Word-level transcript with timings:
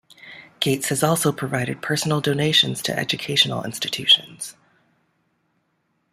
Gates 0.59 0.89
has 0.89 1.03
also 1.03 1.31
provided 1.31 1.83
personal 1.83 2.21
donations 2.21 2.81
to 2.81 2.97
educational 2.97 3.63
institutions. 3.63 4.57